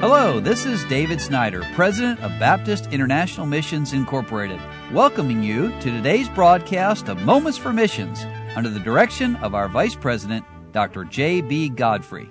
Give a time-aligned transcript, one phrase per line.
[0.00, 4.60] Hello, this is David Snyder, President of Baptist International Missions Incorporated,
[4.92, 8.24] welcoming you to today's broadcast of Moments for Missions
[8.54, 11.02] under the direction of our Vice President, Dr.
[11.02, 11.70] J.B.
[11.70, 12.30] Godfrey.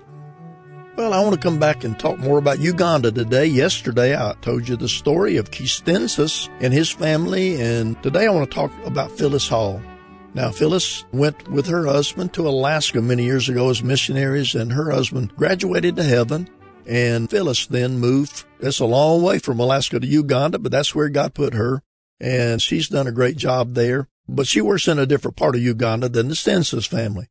[0.95, 3.47] Well, I want to come back and talk more about Uganda today.
[3.47, 8.49] Yesterday, I told you the story of Kistensis and his family, and today I want
[8.49, 9.81] to talk about Phyllis Hall.
[10.33, 14.89] Now, Phyllis went with her husband to Alaska many years ago as missionaries, and her
[14.89, 16.49] husband graduated to heaven
[16.87, 18.45] and Phyllis then moved.
[18.59, 21.83] It's a long way from Alaska to Uganda, but that's where God put her.
[22.19, 24.07] And she's done a great job there.
[24.27, 27.27] But she works in a different part of Uganda than the Stensis family.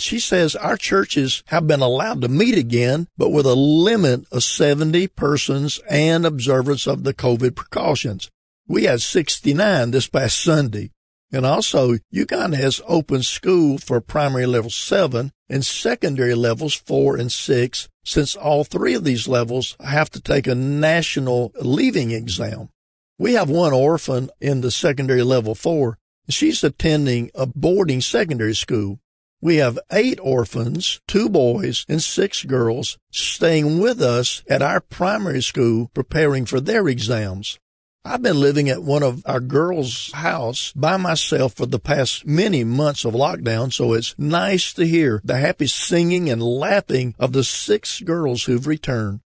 [0.00, 4.42] She says our churches have been allowed to meet again, but with a limit of
[4.42, 8.30] 70 persons and observance of the COVID precautions.
[8.66, 10.90] We had 69 this past Sunday.
[11.32, 17.30] And also, Uganda has opened school for primary level seven and secondary levels four and
[17.30, 22.70] six, since all three of these levels have to take a national leaving exam.
[23.18, 25.98] We have one orphan in the secondary level four.
[26.28, 28.98] She's attending a boarding secondary school.
[29.40, 35.42] We have eight orphans, two boys and six girls staying with us at our primary
[35.42, 37.58] school preparing for their exams.
[38.02, 42.64] I've been living at one of our girls' house by myself for the past many
[42.64, 47.44] months of lockdown, so it's nice to hear the happy singing and laughing of the
[47.44, 49.20] six girls who've returned.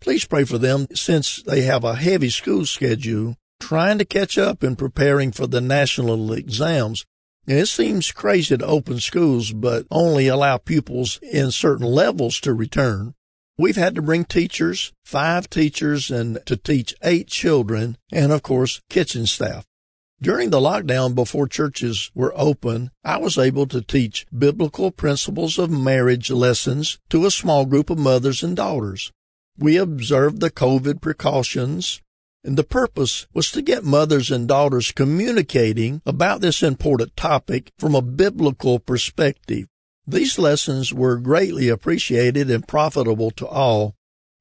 [0.00, 4.62] Please pray for them since they have a heavy school schedule, trying to catch up
[4.62, 7.04] and preparing for the national exams.
[7.48, 13.14] It seems crazy to open schools, but only allow pupils in certain levels to return.
[13.60, 18.80] We've had to bring teachers, five teachers, and to teach eight children, and of course,
[18.88, 19.66] kitchen staff.
[20.18, 25.70] During the lockdown before churches were open, I was able to teach biblical principles of
[25.70, 29.12] marriage lessons to a small group of mothers and daughters.
[29.58, 32.00] We observed the COVID precautions,
[32.42, 37.94] and the purpose was to get mothers and daughters communicating about this important topic from
[37.94, 39.66] a biblical perspective.
[40.10, 43.94] These lessons were greatly appreciated and profitable to all.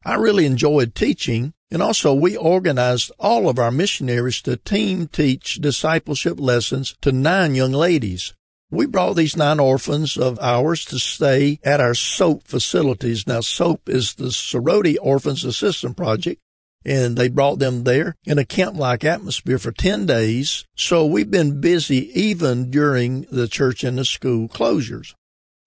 [0.03, 5.61] I really enjoyed teaching, and also we organized all of our missionaries to team teach
[5.61, 8.33] discipleship lessons to nine young ladies.
[8.71, 13.27] We brought these nine orphans of ours to stay at our SOAP facilities.
[13.27, 16.41] Now, SOAP is the Sorority Orphans Assistance Project,
[16.83, 20.65] and they brought them there in a camp-like atmosphere for 10 days.
[20.75, 25.13] So we've been busy even during the church and the school closures.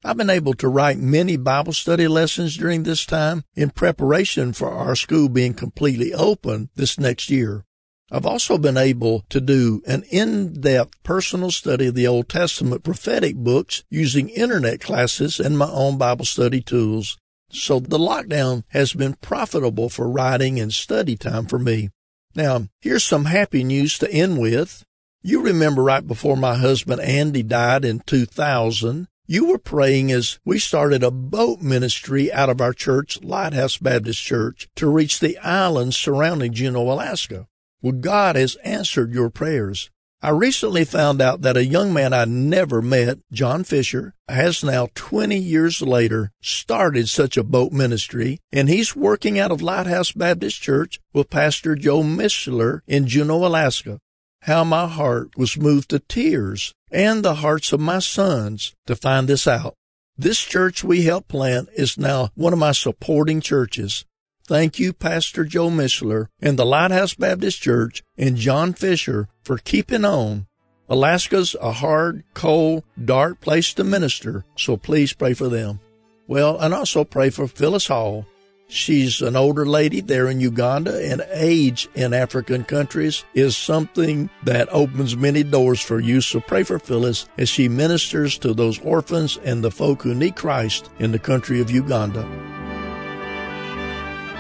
[0.05, 4.69] I've been able to write many Bible study lessons during this time in preparation for
[4.73, 7.65] our school being completely open this next year.
[8.11, 13.37] I've also been able to do an in-depth personal study of the Old Testament prophetic
[13.37, 17.17] books using internet classes and my own Bible study tools.
[17.51, 21.91] So the lockdown has been profitable for writing and study time for me.
[22.35, 24.85] Now, here's some happy news to end with.
[25.23, 30.59] You remember right before my husband Andy died in 2000, you were praying as we
[30.59, 35.97] started a boat ministry out of our church, Lighthouse Baptist Church, to reach the islands
[35.97, 37.47] surrounding Juneau, Alaska.
[37.81, 39.91] Well, God has answered your prayers.
[40.21, 44.89] I recently found out that a young man I never met, John Fisher, has now
[44.95, 50.61] 20 years later started such a boat ministry, and he's working out of Lighthouse Baptist
[50.61, 53.99] Church with Pastor Joe Mishler in Juneau, Alaska
[54.43, 59.29] how my heart was moved to tears and the hearts of my sons to find
[59.29, 59.75] this out.
[60.17, 64.05] This church we helped plant is now one of my supporting churches.
[64.47, 70.05] Thank you, Pastor Joe Mishler and the Lighthouse Baptist Church and John Fisher for keeping
[70.05, 70.47] on.
[70.89, 75.81] Alaska's a hard, cold, dark place to minister, so please pray for them.
[76.27, 78.27] Well, and also pray for Phyllis Hall
[78.75, 84.73] She's an older lady there in Uganda, and age in African countries is something that
[84.73, 86.23] opens many doors for you.
[86.23, 90.37] So pray for Phyllis as she ministers to those orphans and the folk who need
[90.37, 92.23] Christ in the country of Uganda.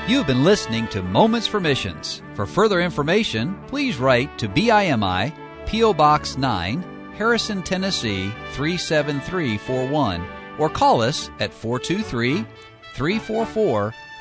[0.08, 2.22] You've been listening to Moments for Missions.
[2.32, 5.30] For further information, please write to BIMI,
[5.66, 5.92] P.O.
[5.92, 10.26] Box 9, Harrison, Tennessee 37341,
[10.58, 12.46] or call us at 423
[12.94, 13.92] 344